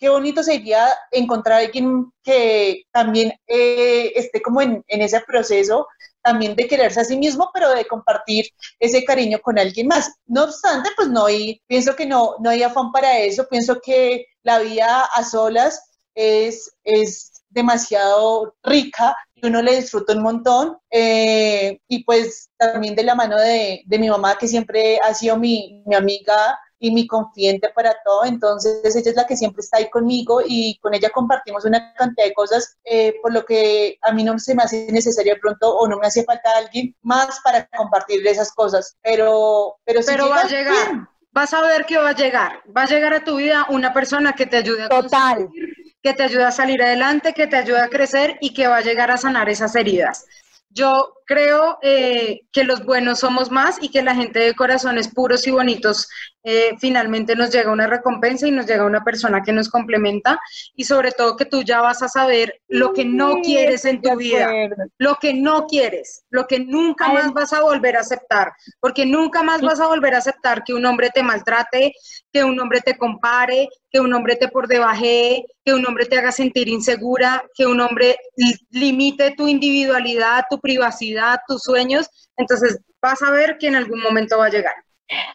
[0.00, 5.86] qué bonito sería encontrar a alguien que también eh, esté como en, ese proceso
[6.22, 8.46] también de quererse a sí mismo, pero de compartir
[8.78, 10.10] ese cariño con alguien más.
[10.26, 14.26] No obstante, pues no hay, pienso que no, no hay afán para eso, pienso que
[14.42, 15.82] la vida a solas
[16.14, 20.78] es, es demasiado rica y uno le disfruta un montón.
[20.90, 25.36] Eh, y pues también de la mano de, de, mi mamá, que siempre ha sido
[25.36, 28.24] mi, mi amiga y mi confidente para todo.
[28.24, 32.26] Entonces ella es la que siempre está ahí conmigo y con ella compartimos una cantidad
[32.26, 35.76] de cosas, eh, por lo que a mí no se me hace necesario de pronto
[35.76, 38.96] o no me hace falta alguien más para compartir esas cosas.
[39.02, 41.08] Pero, pero, pero va a llegar.
[41.32, 42.62] Vas a ver que va a llegar.
[42.76, 45.48] Va a llegar a tu vida una persona que te ayude a Total.
[46.02, 48.80] que te ayude a salir adelante, que te ayude a crecer y que va a
[48.80, 50.26] llegar a sanar esas heridas.
[50.70, 55.46] Yo creo eh, que los buenos somos más y que la gente de corazones puros
[55.46, 56.08] y bonitos
[56.42, 60.40] eh, finalmente nos llega una recompensa y nos llega una persona que nos complementa.
[60.74, 64.16] Y sobre todo que tú ya vas a saber lo que no quieres en tu
[64.16, 64.50] vida,
[64.98, 69.44] lo que no quieres, lo que nunca más vas a volver a aceptar, porque nunca
[69.44, 71.92] más vas a volver a aceptar que un hombre te maltrate,
[72.32, 76.16] que un hombre te compare, que un hombre te por debaje, que un hombre te
[76.16, 78.16] haga sentir insegura, que un hombre
[78.70, 82.08] limite tu individualidad, tu privacidad, tus sueños.
[82.36, 84.74] Entonces vas a ver que en algún momento va a llegar.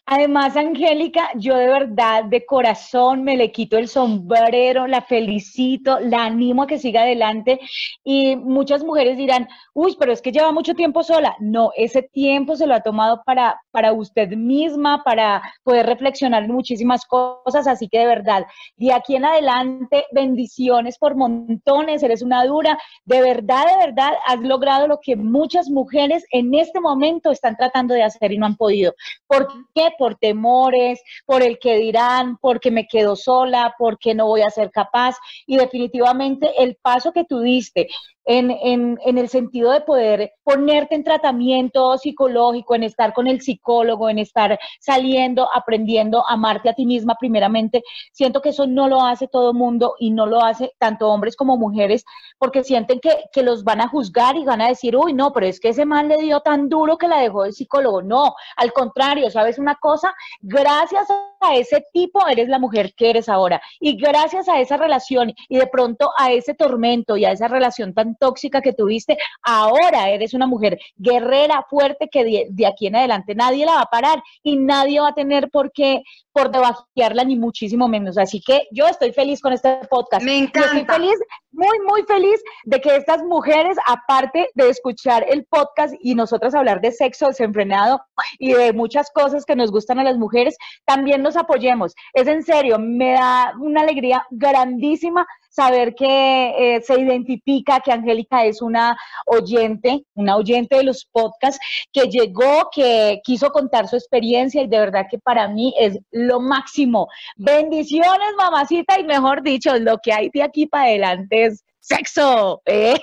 [0.05, 6.25] Además, Angélica, yo de verdad, de corazón, me le quito el sombrero, la felicito, la
[6.25, 7.59] animo a que siga adelante.
[8.03, 11.35] Y muchas mujeres dirán, uy, pero es que lleva mucho tiempo sola.
[11.39, 17.05] No, ese tiempo se lo ha tomado para, para usted misma, para poder reflexionar muchísimas
[17.05, 17.67] cosas.
[17.67, 18.45] Así que de verdad,
[18.77, 22.77] de aquí en adelante, bendiciones por montones, eres una dura.
[23.05, 27.93] De verdad, de verdad, has logrado lo que muchas mujeres en este momento están tratando
[27.93, 28.93] de hacer y no han podido.
[29.27, 29.89] Porque qué?
[29.97, 34.71] Por temores, por el que dirán, porque me quedo sola, porque no voy a ser
[34.71, 35.15] capaz.
[35.45, 37.87] Y definitivamente el paso que tú diste
[38.25, 43.41] en, en, en, el sentido de poder ponerte en tratamiento psicológico, en estar con el
[43.41, 47.83] psicólogo, en estar saliendo, aprendiendo amarte a ti misma primeramente.
[48.11, 51.57] Siento que eso no lo hace todo mundo y no lo hace tanto hombres como
[51.57, 52.03] mujeres
[52.37, 55.45] porque sienten que, que los van a juzgar y van a decir, uy, no, pero
[55.45, 58.01] es que ese mal le dio tan duro que la dejó el psicólogo.
[58.01, 60.13] No, al contrario, ¿sabes una cosa?
[60.41, 65.33] Gracias a ese tipo eres la mujer que eres ahora y gracias a esa relación
[65.47, 70.09] y de pronto a ese tormento y a esa relación tan tóxica que tuviste, ahora
[70.09, 74.23] eres una mujer guerrera, fuerte, que de, aquí en adelante nadie la va a parar
[74.41, 78.17] y nadie va a tener por qué por debajearla ni muchísimo menos.
[78.17, 80.25] Así que yo estoy feliz con este podcast.
[80.25, 80.77] Me encanta.
[80.77, 81.15] estoy feliz,
[81.51, 86.81] muy, muy feliz de que estas mujeres, aparte de escuchar el podcast y nosotras hablar
[86.81, 88.01] de sexo desenfrenado
[88.37, 91.93] y de muchas cosas que nos gustan a las mujeres, también nos apoyemos.
[92.13, 98.43] Es en serio, me da una alegría grandísima saber que eh, se identifica que Angélica
[98.43, 101.59] es una oyente, una oyente de los podcasts,
[101.93, 106.41] que llegó, que quiso contar su experiencia y de verdad que para mí es lo
[106.41, 107.07] máximo.
[107.37, 112.61] Bendiciones, mamacita, y mejor dicho, lo que hay de aquí para adelante es sexo.
[112.65, 112.99] ¿eh?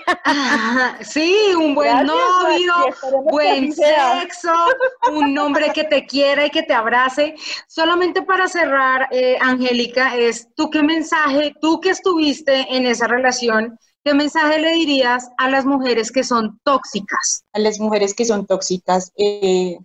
[1.03, 2.75] sí, un buen novio,
[3.31, 4.53] buen sexo,
[5.13, 7.35] un hombre que te quiera y que te abrace.
[7.69, 13.79] Solamente para cerrar, eh, Angélica, es tú qué mensaje, tú que estuviste en esa relación,
[14.05, 17.45] ¿qué mensaje le dirías a las mujeres que son tóxicas?
[17.53, 19.13] A las mujeres que son tóxicas.
[19.17, 19.77] Eh,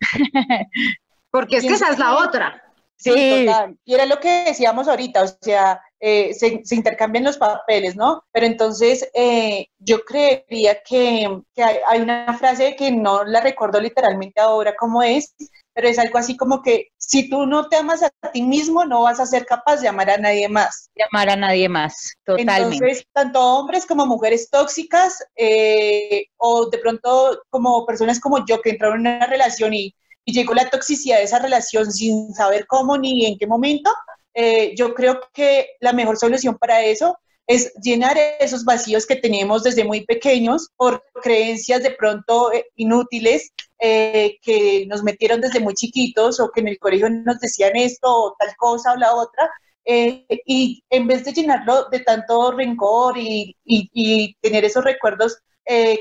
[1.29, 2.63] Porque es que esa es la otra.
[2.95, 3.77] Sí, total.
[3.85, 8.23] Y era lo que decíamos ahorita, o sea, eh, se, intercambian los papeles, ¿no?
[8.31, 11.27] Pero entonces eh, yo creería que,
[11.87, 15.33] hay, una frase que no la recuerdo literalmente ahora cómo es,
[15.73, 19.03] pero es algo así como que si tú no te amas a ti mismo, no
[19.03, 20.89] vas a ser capaz de amar a nadie más.
[20.95, 22.75] De amar a nadie más, totalmente.
[22.75, 28.71] Entonces, tanto hombres como mujeres tóxicas, eh, o de pronto como personas como yo que
[28.71, 32.97] entraron en una relación y, y llegó la toxicidad de esa relación sin saber cómo
[32.97, 33.91] ni en qué momento,
[34.39, 39.63] eh, yo creo que la mejor solución para eso es llenar esos vacíos que tenemos
[39.63, 45.73] desde muy pequeños por creencias de pronto eh, inútiles eh, que nos metieron desde muy
[45.73, 49.49] chiquitos o que en el colegio nos decían esto o tal cosa o la otra.
[49.85, 55.39] y en vez de llenarlo de tanto rencor y, y tener esos recuerdos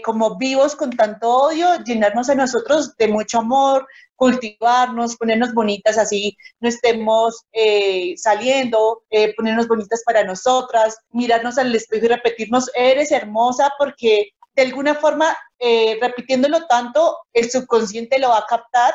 [0.05, 6.37] como vivos con tanto odio, llenarnos a nosotros de mucho amor, cultivarnos, ponernos bonitas así,
[6.61, 13.12] no estemos eh, saliendo, eh, ponernos bonitas para nosotras, mirarnos al espejo y repetirnos, eres
[13.12, 18.94] hermosa porque de alguna forma, eh, repitiéndolo tanto, el subconsciente lo va a captar,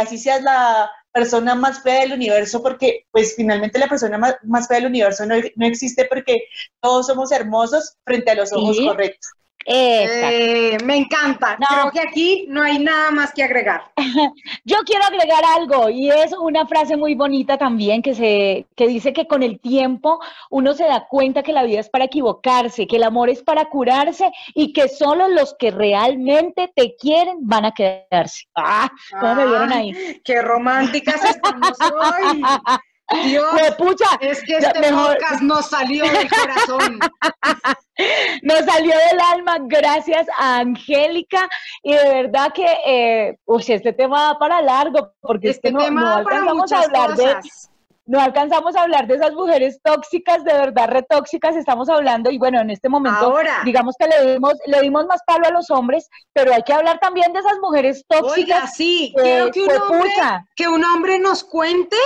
[0.00, 4.78] así seas la persona más fea del universo, porque pues finalmente la persona más, fea
[4.78, 5.34] del universo no,
[5.66, 6.44] existe porque
[6.80, 9.30] todos somos hermosos frente a los ojos correctos.
[9.66, 11.56] Eh, me encanta.
[11.56, 13.82] Creo que aquí no hay nada más que agregar.
[14.64, 19.12] Yo quiero agregar algo y es una frase muy bonita también que se que dice
[19.12, 22.96] que con el tiempo uno se da cuenta que la vida es para equivocarse, que
[22.96, 27.72] el amor es para curarse y que solo los que realmente te quieren van a
[27.72, 28.46] quedarse.
[28.54, 28.90] Ah,
[29.20, 30.20] ¿cómo me vieron ahí?
[30.24, 32.42] Qué románticas estamos hoy.
[33.24, 33.44] Dios,
[33.78, 36.98] pucha, es que este podcast nos salió del corazón.
[38.42, 41.48] nos salió del alma gracias a Angélica
[41.82, 43.38] y de verdad que, eh,
[43.68, 47.10] este tema va para largo porque este es que no, tema no alcanzamos a hablar
[47.10, 47.70] cosas
[48.10, 52.60] no alcanzamos a hablar de esas mujeres tóxicas, de verdad retóxicas, estamos hablando, y bueno,
[52.60, 53.32] en este momento,
[53.64, 56.98] digamos que le dimos, le dimos más palo a los hombres, pero hay que hablar
[56.98, 58.36] también de esas mujeres tóxicas.
[58.36, 60.10] Oiga, sí, quiero que un, hombre,
[60.56, 61.96] que un hombre nos cuente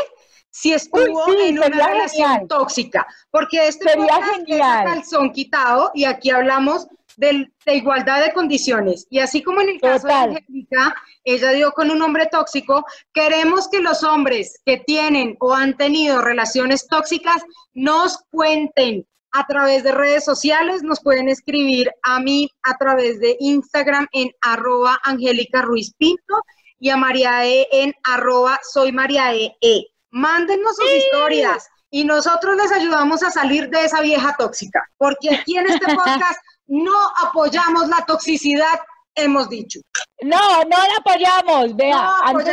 [0.55, 4.84] si estuvo en una relación tóxica, porque este genial.
[4.84, 6.86] calzón quitado y aquí hablamos
[7.16, 9.09] de, igualdad de condiciones.
[9.11, 10.94] Y así como en el caso de Angélica,
[11.24, 16.22] ella dio con un hombre tóxico, queremos que los hombres que tienen o han tenido
[16.22, 17.42] relaciones tóxicas
[17.72, 23.36] nos cuenten a través de redes sociales, nos pueden escribir a mí a través de
[23.40, 26.44] Instagram en arroba Angélica Ruiz Pinto
[26.78, 29.57] y a María E en arroba soy María E.
[29.61, 29.88] e.
[30.14, 35.58] Mándennos sus historias y nosotros les ayudamos a salir de esa vieja tóxica, porque aquí
[35.58, 36.38] en este podcast
[36.68, 38.78] no apoyamos la toxicidad,
[39.16, 39.80] hemos dicho.
[40.22, 41.74] No, no la apoyamos.
[41.74, 42.52] Vea, antes, de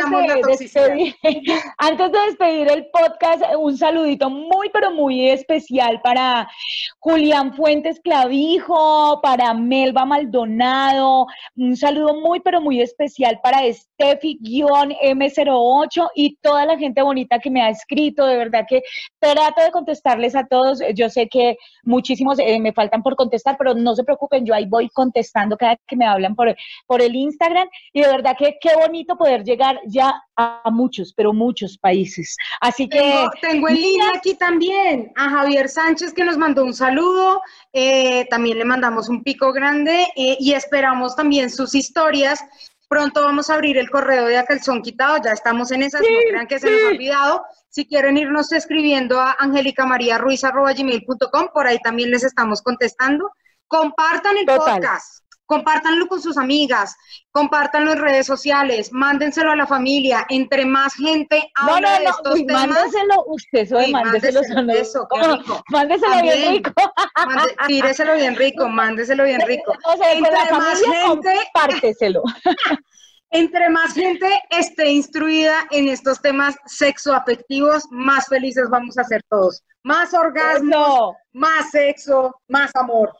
[0.58, 1.14] despedir,
[1.78, 6.50] antes de despedir el podcast, un saludito muy, pero muy especial para
[6.98, 16.36] Julián Fuentes Clavijo, para Melba Maldonado, un saludo muy, pero muy especial para Steffi-M08 y
[16.42, 18.26] toda la gente bonita que me ha escrito.
[18.26, 18.82] De verdad que
[19.20, 20.80] trato de contestarles a todos.
[20.94, 24.66] Yo sé que muchísimos eh, me faltan por contestar, pero no se preocupen, yo ahí
[24.66, 26.56] voy contestando cada que me hablan por,
[26.86, 27.51] por el Instagram
[27.92, 32.36] y de verdad que qué bonito poder llegar ya a muchos, pero muchos países.
[32.60, 33.26] Así que...
[33.40, 37.40] Tengo, en línea aquí también a Javier Sánchez que nos mandó un saludo,
[37.72, 42.44] eh, también le mandamos un pico grande eh, y esperamos también sus historias.
[42.88, 46.46] Pronto vamos a abrir el correo de Acalzón Quitado, ya estamos en esas, no crean
[46.46, 47.42] que se nos ha olvidado.
[47.70, 53.30] Si quieren irnos escribiendo a angelicamariaruiz.com, por ahí también les estamos contestando.
[53.66, 55.21] Compartan el podcast
[55.52, 56.96] compártanlo con sus amigas,
[57.30, 62.68] compártanlo en redes sociales, mándenselo a la familia, entre más gente habla de estos temas.
[62.68, 65.62] Mándeselo usted, soy, mándeselo, mándeselo, eso, qué rico.
[65.68, 66.72] Mándeselo bien rico.
[67.66, 69.74] tíreselo bien rico, mándeselo bien rico.
[70.14, 72.22] entre más gente, compárteselo.
[73.30, 79.62] entre más gente esté instruida en estos temas sexoafectivos, más felices vamos a ser todos.
[79.82, 83.12] Más orgasmo, más sexo, más amor.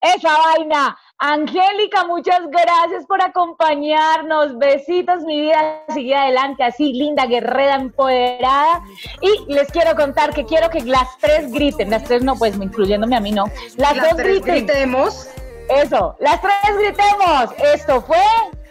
[0.00, 0.96] Esa vaina.
[1.20, 4.56] Angélica, muchas gracias por acompañarnos.
[4.56, 5.82] Besitos, mi vida.
[5.92, 8.82] Sigue adelante, así, linda, guerrera, empoderada.
[9.20, 11.90] Y les quiero contar que quiero que las tres griten.
[11.90, 13.44] Las tres no, pues incluyéndome a mí, no.
[13.76, 14.66] Las, dos tres griten.
[14.66, 15.28] gritemos.
[15.68, 17.50] Eso, las tres gritemos.
[17.74, 18.22] Esto fue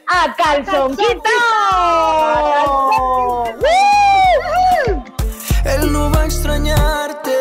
[0.08, 1.30] a calzonquito.
[5.66, 7.32] Él no va a extrañarte,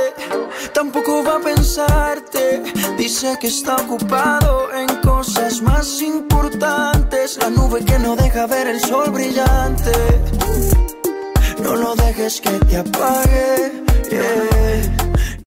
[0.77, 2.63] tampoco va a pensarte.
[2.99, 7.39] Dice que está ocupado en cosas más importantes.
[7.41, 9.93] La nube que no deja ver el sol brillante.
[11.63, 13.87] No lo dejes que te apague.